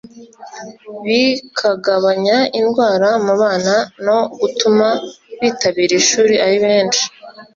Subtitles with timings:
[1.05, 4.87] bikagabanya indwara mu bana no gutuma
[5.41, 7.03] bitabira ishuri ari benshi